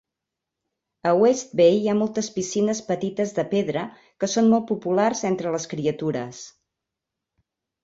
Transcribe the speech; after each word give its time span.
A 1.09 1.09
West 1.23 1.51
Bay 1.59 1.75
hi 1.81 1.91
ha 1.91 1.95
moltes 1.99 2.29
piscines 2.37 2.81
petites 2.89 3.35
de 3.41 3.45
pedra, 3.53 3.85
que 4.23 4.31
són 4.33 4.51
molt 4.55 4.67
populars 4.73 5.23
entre 5.33 5.55
les 5.59 5.71
criatures. 5.77 6.43